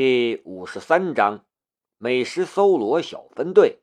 [0.00, 1.44] 第五十三章
[1.96, 3.80] 美食搜罗小分队。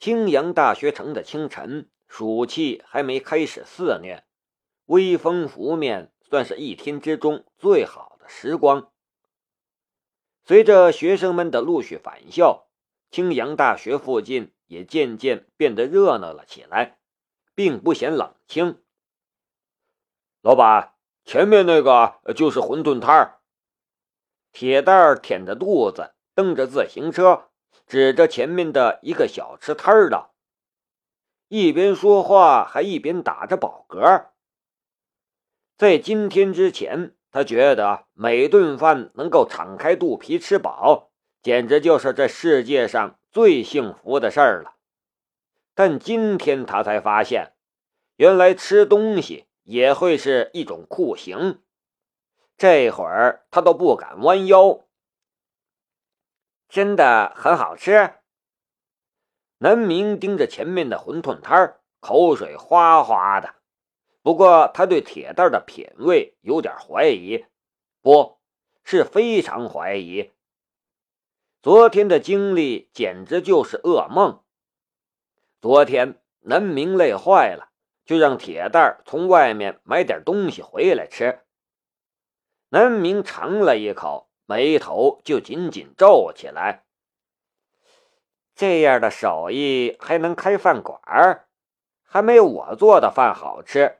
[0.00, 4.24] 青阳大学城的清晨，暑气还没开始肆虐，
[4.86, 8.90] 微风拂面，算是一天之中最好的时光。
[10.46, 12.70] 随着学生们的陆续返校，
[13.10, 16.98] 青阳大学附近也渐渐变得热闹了起来，
[17.54, 18.82] 并不显冷清。
[20.40, 20.94] 老板，
[21.26, 23.37] 前面那个就是馄饨摊儿。
[24.58, 27.44] 铁蛋儿舔着肚子，蹬着自行车，
[27.86, 30.34] 指着前面的一个小吃摊儿道
[31.46, 34.30] ：“一边说话，还一边打着饱嗝。
[35.76, 44.74] 在今天之前，他觉得每顿饭能够敞开肚皮吃饱，简直就是这世界上最幸福的事儿了。
[45.76, 47.52] 但今天他才发现，
[48.16, 51.62] 原来吃东西也会是一种酷刑。”
[52.58, 54.80] 这会儿他都不敢弯腰，
[56.68, 58.14] 真的很好吃。
[59.58, 63.54] 南明盯着前面的馄饨摊儿，口水哗哗的。
[64.22, 67.46] 不过他对铁蛋的品味有点怀疑，
[68.02, 68.40] 不
[68.82, 70.32] 是非常怀疑。
[71.62, 74.42] 昨天的经历简直就是噩梦。
[75.60, 77.70] 昨天南明累坏了，
[78.04, 81.44] 就让铁蛋从外面买点东西回来吃。
[82.70, 86.84] 南明尝了一口，眉头就紧紧皱起来。
[88.54, 91.46] 这样的手艺还能开饭馆
[92.02, 93.98] 还没我做的饭好吃。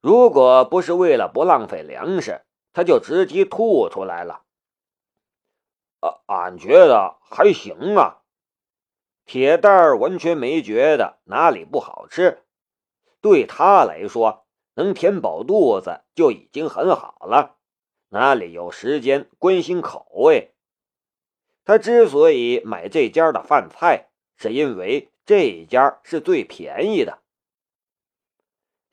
[0.00, 4.42] 如果不是为了不浪费粮食，他就直接吐出来了。
[6.00, 8.22] 啊，俺觉得还行啊。
[9.24, 12.44] 铁蛋儿完全没觉得哪里不好吃，
[13.20, 14.43] 对他来说。
[14.74, 17.56] 能填饱肚子就已经很好了，
[18.08, 20.54] 哪里有时间关心口味？
[21.64, 27.20] 他之所以买这家的饭菜，是因为这家是最便宜的。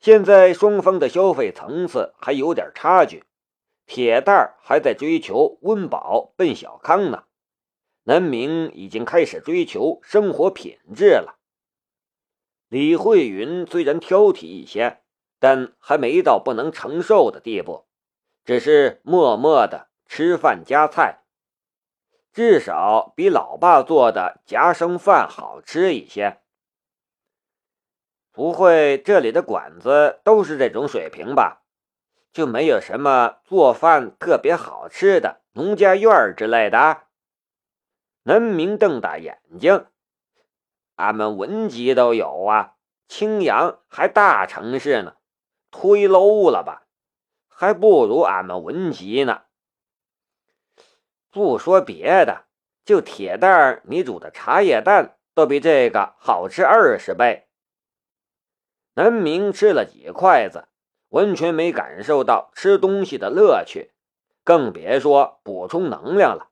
[0.00, 3.24] 现在双方的消费层次还有点差距，
[3.84, 7.24] 铁蛋还在追求温饱奔小康呢，
[8.04, 11.38] 南明已经开始追求生活品质了。
[12.68, 15.01] 李慧云虽然挑剔一些。
[15.42, 17.84] 但还没到不能承受的地步，
[18.44, 21.24] 只是默默的吃饭夹菜，
[22.32, 26.38] 至少比老爸做的夹生饭好吃一些。
[28.30, 31.64] 不会这里的馆子都是这种水平吧？
[32.32, 37.02] 就没有什么做饭特别好吃的农家院之类的？
[38.22, 39.86] 南明瞪大眼睛，
[40.94, 42.76] 俺们文集都有啊，
[43.08, 45.16] 青阳还大城市呢。
[45.72, 46.86] 忒 low 了吧，
[47.48, 49.42] 还不如俺们文集呢。
[51.30, 52.44] 不说别的，
[52.84, 57.48] 就铁蛋儿你煮的茶叶蛋都比这个好吃二十倍。
[58.94, 60.68] 南明吃了几筷子，
[61.08, 63.92] 完全没感受到吃东西的乐趣，
[64.44, 66.50] 更别说补充能量了。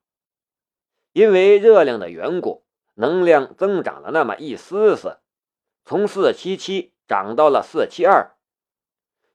[1.12, 2.64] 因为热量的缘故，
[2.94, 5.19] 能量增长了那么一丝丝，
[5.84, 8.34] 从四七七涨到了四七二。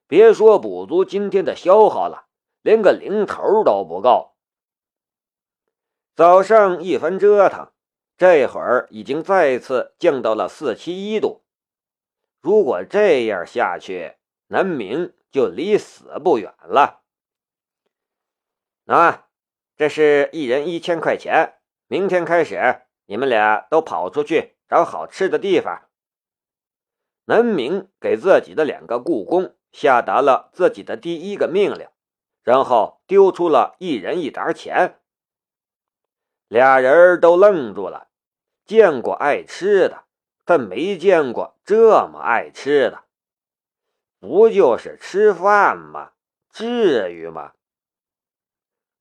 [0.07, 2.27] 别说补足今天的消耗了，
[2.61, 4.35] 连个零头都不够。
[6.15, 7.71] 早上一番折腾，
[8.15, 11.43] 这会儿已经再次降到了四七一度。
[12.39, 14.15] 如果这样下去，
[14.47, 17.01] 南明就离死不远了。
[18.85, 19.27] 啊，
[19.75, 21.55] 这是一人一千块钱，
[21.87, 25.89] 明天开始，你们俩都跑出去找好吃的地方。
[27.25, 29.55] 南明给自己的两个雇工。
[29.75, 31.89] 下达了自己的第一个命令，
[32.43, 35.01] 然后丢出了一人一沓钱。
[36.47, 38.07] 俩人都愣住了，
[38.65, 40.05] 见过爱吃的，
[40.45, 43.03] 但没见过这么爱吃的。
[44.21, 46.11] 不就是吃饭吗？
[46.53, 47.51] 至于吗？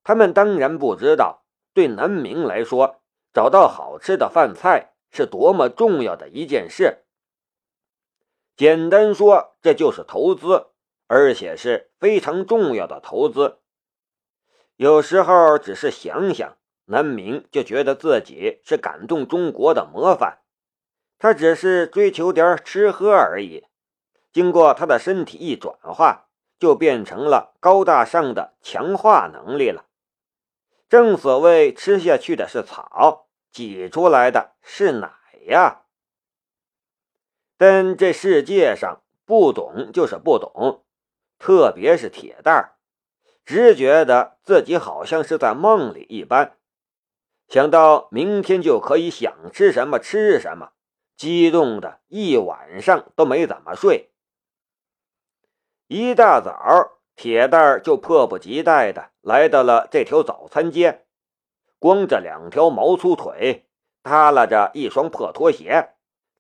[0.03, 3.01] 他们当然不知道，对南明来说，
[3.33, 7.04] 找到好吃的饭菜是多么重要的一件事。
[8.57, 10.69] 简单说，这就是投资，
[11.09, 13.59] 而且是非常重要的投资。
[14.77, 16.57] 有时候只是想想，
[16.87, 20.39] 南明就觉得自己是感动中国的模范。
[21.19, 23.65] 他只是追求点吃喝而已，
[24.33, 26.27] 经过他的身体一转化，
[26.59, 29.87] 就变成了高大上的强化能力了。
[30.89, 35.11] 正所谓，吃下去的是草，挤出来的是奶
[35.47, 35.84] 呀。
[37.67, 40.85] 但这世界上不懂就是不懂，
[41.39, 42.75] 特别是铁蛋儿，
[43.47, 46.59] 只觉得自己好像是在梦里一般。
[47.49, 50.73] 想到明天就可以想吃什么吃什么，
[51.17, 54.11] 激动的一晚上都没怎么睡。
[55.87, 61.07] 一大早，铁蛋儿就迫不及待的来到了这条早餐街，
[61.79, 63.65] 光着两条毛粗腿，
[64.03, 65.94] 耷拉着一双破拖鞋，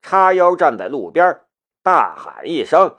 [0.05, 1.41] 叉腰站在路边，
[1.83, 2.99] 大喊一声：“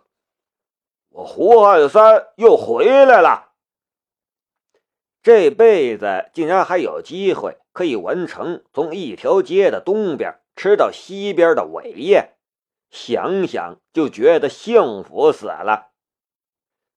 [1.10, 3.54] 我胡汉三又回来了！”
[5.22, 12.34] 这辈子竟然还有机会可以完成从一条街的东边吃到西边的伟业，
[12.90, 15.92] 想想就觉得幸福死了。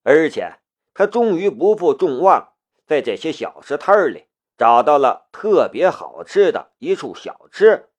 [0.04, 0.54] 而且
[0.94, 2.54] 他终于不负众望，
[2.86, 4.24] 在这些小吃摊里
[4.56, 7.90] 找到了特别好吃的一处小吃。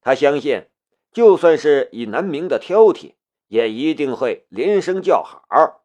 [0.00, 0.68] 他相信，
[1.12, 3.14] 就算是以南明的挑剔，
[3.48, 5.84] 也一定会连声叫好。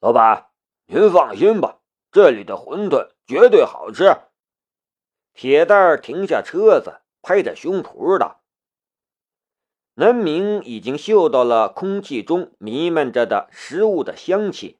[0.00, 0.50] 老板。
[0.88, 1.80] 您放心吧，
[2.12, 4.18] 这里的馄饨绝对好吃。
[5.34, 8.44] 铁蛋儿停下车子，拍着胸脯道
[9.98, 14.78] ：“南明已经嗅到了空气中弥漫着的食物的香气，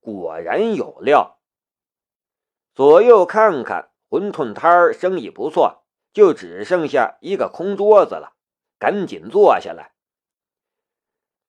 [0.00, 1.38] 果然有料。
[2.74, 5.79] 左右看看，馄饨摊儿生意不错，
[6.12, 8.34] 就只剩下一个空桌子了，
[8.78, 9.92] 赶紧坐下来。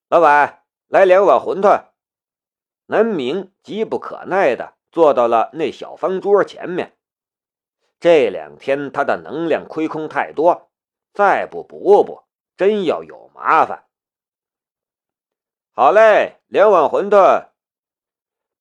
[0.10, 1.86] 老板，来两碗馄饨。”
[2.88, 6.98] 南明急不可耐地坐到了那小方桌前面。
[8.02, 10.69] 这两天他的能量亏空太多，
[11.13, 12.24] 再不补补，
[12.58, 13.86] 真要有麻烦。
[15.72, 17.48] 好嘞，两碗馄饨。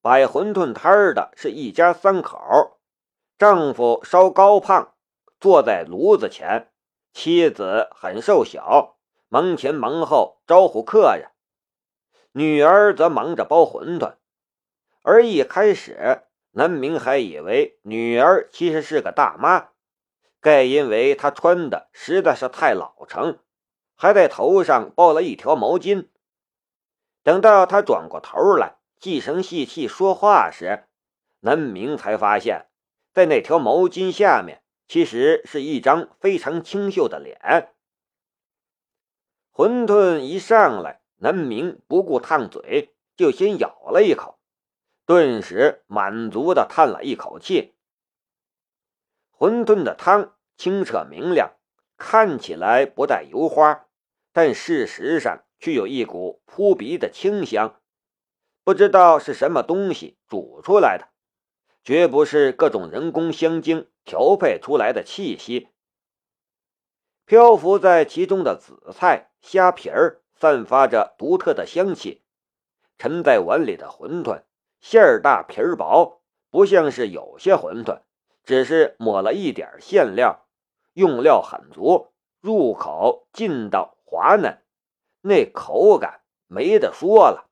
[0.01, 2.79] 摆馄饨摊的是一家三口，
[3.37, 4.95] 丈夫稍高胖，
[5.41, 6.67] 坐在炉子前；
[7.15, 8.99] 妻子很瘦小，
[9.29, 11.31] 忙前忙后招呼客人；
[12.33, 14.17] 女儿则忙着包馄饨。
[15.03, 19.71] 而一开始，南明还以为女儿其实是个大妈，
[20.41, 23.39] 盖因为她穿的实在是太老成，
[23.97, 26.09] 还在头上包了一条毛巾。
[27.23, 30.85] 等到他转过头来细声细气说话时，
[31.41, 32.67] 南明才发现，
[33.13, 37.73] 在那条毛巾下面其实是一张非常清秀的脸。
[39.53, 44.41] 馄饨一上来，南明不顾烫嘴，就先咬了一口。
[45.07, 47.77] 顿时满足的叹了一口气。
[49.31, 51.53] 馄饨的汤清澈明亮，
[51.97, 53.87] 看起来不带油花，
[54.33, 57.81] 但事实上却有一股扑鼻的清香，
[58.65, 61.10] 不知道是什么东西煮出来的，
[61.91, 65.71] 绝不是各种人工香精调配出来的气息。
[67.27, 72.23] 漂浮在其中的紫菜、虾皮儿散发着独特的香气，
[72.97, 74.45] 沉在碗里的馄饨。
[74.81, 78.03] 馅儿大皮儿薄，不像是有些馄饨，
[78.45, 80.47] 只是抹了一点馅料，
[80.93, 84.63] 用料很足，入口劲道滑嫩，
[85.23, 87.51] 那口感没得说了。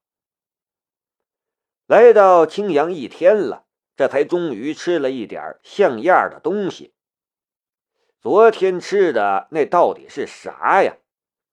[1.89, 3.65] 来到青阳一天了，
[3.99, 6.95] 这才终于吃了一点像样的东西。
[8.21, 10.99] 昨天吃的那到底是啥呀？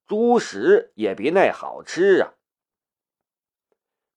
[0.06, 2.34] 猪食也比那好吃啊！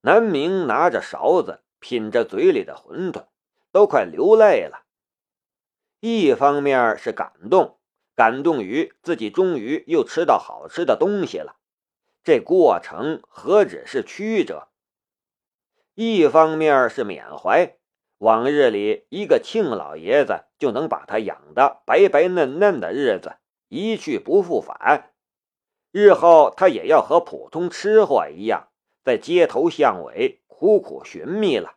[0.01, 3.25] 南明拿着勺子品着嘴里的馄饨，
[3.71, 4.85] 都快流泪了。
[5.99, 7.79] 一方面是感动，
[8.13, 11.55] 感动于自己终于又吃到好吃的东西了，
[12.23, 14.69] 这过程何止是曲折；
[15.95, 17.78] 一方面是缅怀，
[18.19, 25.11] 往日里一个庆老爷子就能把他养得白白嫩嫩的日子一去不复返，
[25.91, 28.67] 日后他也要和普通吃货一样。
[29.03, 31.75] 在街头巷尾苦苦寻觅了。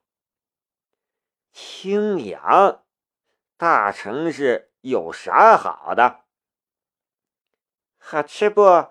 [1.52, 2.82] 青阳，
[3.56, 6.20] 大城市有啥好的？
[7.96, 8.88] 好吃不？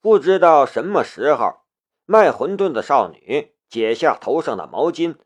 [0.00, 1.62] 不知道什么时候，
[2.06, 5.16] 卖馄饨的少女解下头上的毛巾，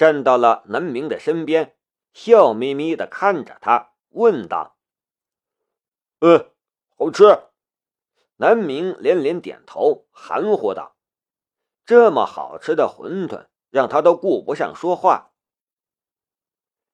[0.00, 1.76] 站到了南明的身边，
[2.14, 4.78] 笑眯眯的看着他，问道
[6.20, 6.48] ：“嗯，
[6.96, 7.38] 好吃。”
[8.38, 10.96] 南明连连点头，含糊道。
[11.84, 15.32] 这么好吃的馄饨，让他都顾不上说话。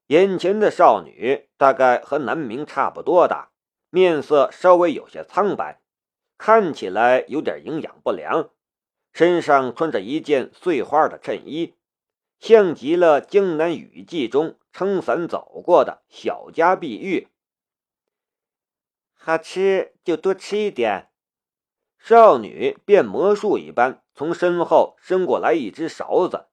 [0.09, 3.53] 眼前的少女大概和南明差不多大，
[3.89, 5.81] 面色稍微有些苍白，
[6.37, 8.51] 看起来有点营养不良，
[9.13, 11.76] 身上穿着一件碎花的衬衣，
[12.39, 17.29] 像极了江南雨季中撑伞走过的小家碧玉。
[19.15, 21.11] 好吃就多吃一点。
[21.99, 26.47] 少女变魔术一般，从身后伸过来一只勺子，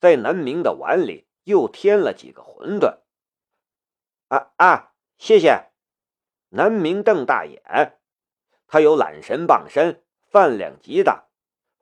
[0.00, 2.98] 在南明的碗里又添了几个馄饨。
[4.28, 5.70] 啊啊，谢谢！
[6.48, 7.98] 南明瞪大眼，
[8.66, 11.28] 他有懒神傍身，饭量极大，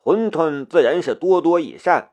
[0.02, 2.12] 馄饨自然是多多益善。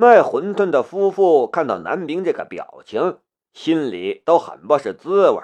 [0.00, 3.18] 卖馄饨的夫妇看到南明这个表情，
[3.52, 5.42] 心里都很不是滋味。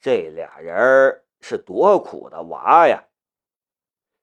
[0.00, 3.08] 这俩人是多苦的娃呀！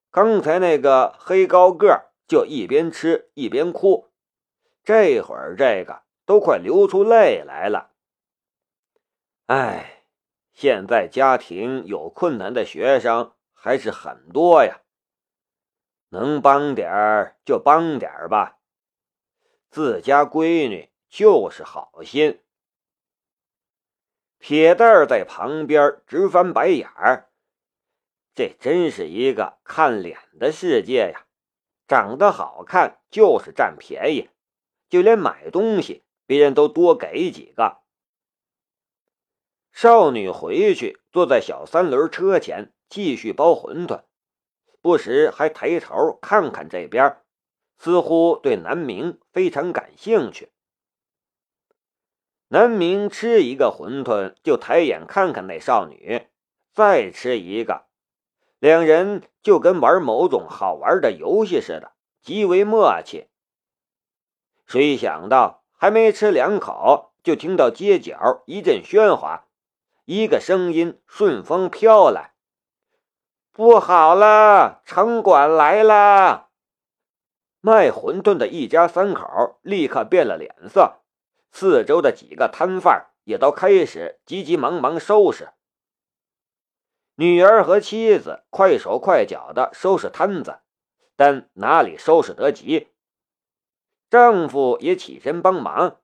[0.09, 4.09] 刚才那个黑高个就一边吃一边哭，
[4.85, 7.91] 这会儿这个都快流出泪来了。
[9.47, 10.05] 哎，
[10.53, 14.79] 现在家庭有困难的学生还是很多呀，
[16.07, 18.59] 能帮点儿就帮点儿吧。
[19.73, 22.39] 自家闺女就是好心。
[24.37, 27.31] 铁蛋儿在旁边直翻白眼儿，
[28.35, 31.25] 这真是一个看脸的世界呀！
[31.87, 34.29] 长得好看就是占便宜，
[34.89, 37.79] 就连买东西别人都多给几个。
[39.71, 44.03] 少女回去坐在小三轮车前继续包馄饨，
[44.81, 47.22] 不时还抬头看看这边。
[47.77, 50.51] 似乎对南明非常感兴趣。
[52.47, 56.27] 南明吃一个馄饨，就抬眼看看那少女，
[56.71, 57.85] 再吃一个，
[58.59, 63.27] 两人就跟玩某种好玩的游戏似的，极为默契。
[64.67, 69.47] 谁想到还没吃两口，就听到街角一阵喧哗，
[70.05, 72.33] 一个声音顺风飘来
[73.51, 76.49] ：“不好了，城管来了！”
[77.65, 80.99] 卖馄饨的一家三口立刻变了脸色，
[81.49, 85.53] 四周的几个摊贩也都开始急急忙忙收拾。
[87.15, 90.59] 女儿和妻子快手快脚的收拾摊子，
[91.15, 92.89] 但哪里收拾得及？
[94.09, 96.01] 丈夫也起身帮忙，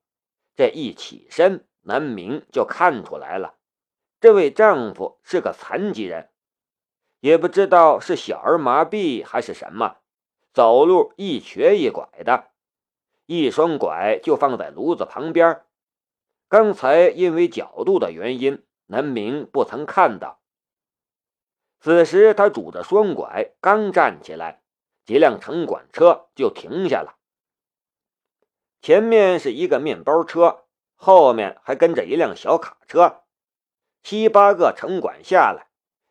[0.56, 3.56] 这一起身，南明就看出来了，
[4.18, 6.30] 这位丈夫是个残疾人，
[7.20, 9.98] 也不知道是小儿麻痹还是什么。
[10.52, 12.48] 走路一瘸一拐的，
[13.26, 15.62] 一双拐就放在炉子旁边。
[16.48, 20.40] 刚才因为角度的原因，南明不曾看到。
[21.78, 24.62] 此时他拄着双拐，刚站起来，
[25.06, 27.16] 几辆城管车就停下了。
[28.82, 30.64] 前面是一个面包车，
[30.96, 33.22] 后面还跟着一辆小卡车。
[34.02, 35.68] 七八个城管下来，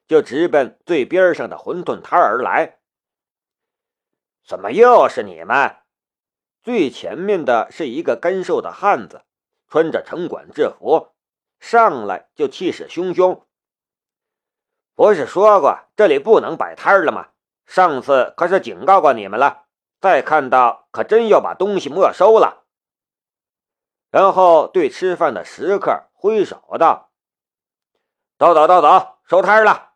[0.07, 2.78] 就直奔最边上的馄饨摊而来。
[4.49, 5.75] 怎么又是你们？
[6.63, 9.21] 最前面的是一个干瘦的汉子，
[9.67, 11.09] 穿着城管制服，
[11.59, 13.43] 上来就气势汹汹。
[14.95, 17.27] 不是说过这里不能摆摊了吗？
[17.67, 19.65] 上次可是警告过你们了，
[20.01, 22.63] 再看到可真要把东西没收了。
[24.09, 27.11] 然后对吃饭的食客挥手道
[28.39, 29.91] ：“都走，都走，收摊了。”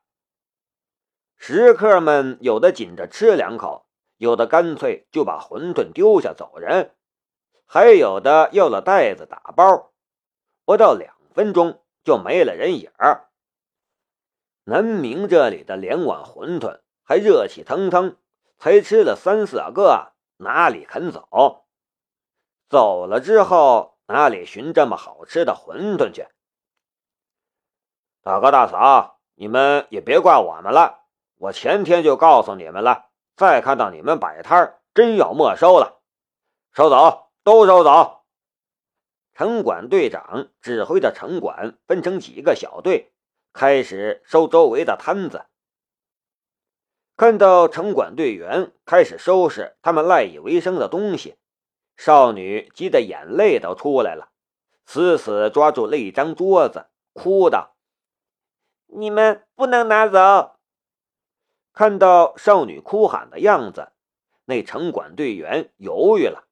[1.37, 3.87] 食客们有的紧着吃两口。
[4.17, 6.95] 有的干脆就把馄饨丢下走人，
[7.65, 9.91] 还有的要了袋子打包，
[10.65, 13.29] 不到两分钟就没了人影儿。
[14.65, 18.15] 南明这里的两碗馄饨还热气腾腾，
[18.57, 21.65] 才吃了三四个，哪里肯走？
[22.69, 26.27] 走了之后哪里寻这么好吃的馄饨去？
[28.21, 31.01] 大哥大嫂，你们也别怪我们了，
[31.37, 33.09] 我前天就告诉你们了。
[33.35, 36.01] 再看到你们摆摊真要没收了，
[36.71, 38.23] 收走，都收走。
[39.33, 43.11] 城管队长指挥着城管分成几个小队，
[43.51, 45.45] 开始收周围的摊子。
[47.17, 51.37] 看到城管队员开始收拾他们赖以为生的东西，
[51.97, 54.29] 少女急得眼泪都出来了，
[54.85, 57.75] 死死抓住那张桌子，哭道
[58.85, 60.55] ：“你们不能拿走！”
[61.73, 63.91] 看到少女哭喊的样子，
[64.45, 66.47] 那城管队员犹豫了。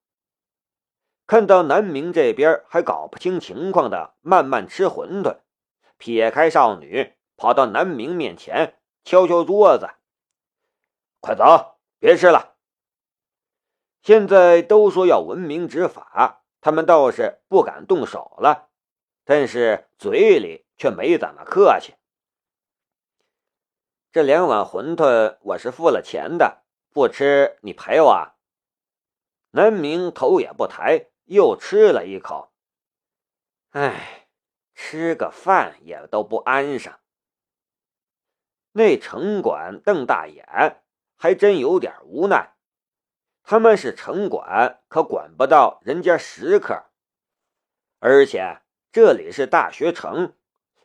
[1.27, 5.37] 看到南明这边还搞不清情况的，慢慢吃馄饨，
[5.97, 9.91] 撇开少女，跑到南明面前，敲敲桌子
[11.21, 12.55] ：“快走，别吃了。”
[14.01, 18.69] 现在都说要文明执法，他们倒是不敢动手了，
[19.23, 21.93] 但是嘴里却没怎么客气。
[24.13, 28.33] 这两碗馄饨我是付了钱的，不吃你赔我。
[29.51, 32.51] 南明头也不抬，又吃了一口。
[33.69, 34.27] 哎，
[34.75, 36.93] 吃个饭也都不安生。
[38.73, 40.83] 那城管瞪大眼，
[41.15, 42.53] 还真有点无奈。
[43.43, 46.83] 他们是城管，可管不到人家食客。
[47.99, 48.59] 而且
[48.91, 50.35] 这里是大学城，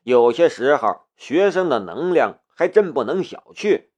[0.05, 3.91] 有些时候学生的能量还真不能小觑。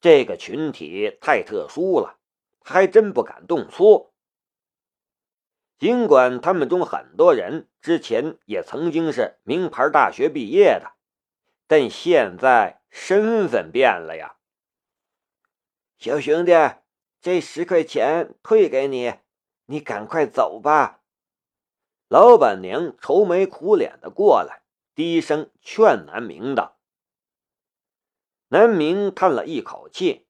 [0.00, 2.18] 这个群体太特殊了，
[2.60, 4.14] 还真不敢动粗。
[5.78, 10.92] 尽管他们中很多人之前也曾经是名牌大学毕业的，
[11.66, 14.36] 但现在身份变了呀。
[15.98, 16.52] 小兄弟，
[17.20, 19.14] 这十块钱退给你，
[19.66, 21.02] 你赶快走吧。
[22.08, 24.62] 老板娘愁眉苦脸的过来，
[24.94, 26.75] 低声劝南明道
[28.48, 30.26] ：“南明叹了一口气，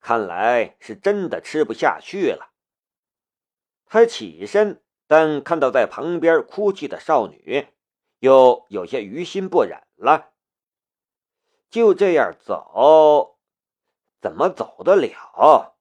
[0.00, 2.52] 看来是真的吃不下去了。
[3.86, 7.68] 他起身，但看到在旁边哭泣的少女，
[8.18, 10.32] 又有些于心不忍了。
[11.68, 13.38] 就这样走。”
[14.20, 15.78] 怎么走得了？